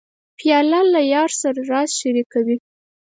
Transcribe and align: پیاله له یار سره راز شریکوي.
پیاله 0.37 0.81
له 0.93 1.01
یار 1.13 1.31
سره 1.41 1.59
راز 1.71 1.89
شریکوي. 2.01 2.57